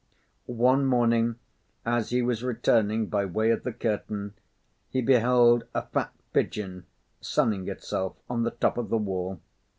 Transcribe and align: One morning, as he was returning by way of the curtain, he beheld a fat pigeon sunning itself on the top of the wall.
One 0.47 0.87
morning, 0.87 1.35
as 1.85 2.09
he 2.09 2.23
was 2.23 2.43
returning 2.43 3.05
by 3.05 3.23
way 3.25 3.51
of 3.51 3.61
the 3.61 3.71
curtain, 3.71 4.33
he 4.89 4.99
beheld 4.99 5.65
a 5.75 5.83
fat 5.85 6.11
pigeon 6.33 6.87
sunning 7.21 7.67
itself 7.67 8.15
on 8.27 8.41
the 8.41 8.49
top 8.49 8.79
of 8.79 8.89
the 8.89 8.97
wall. 8.97 9.39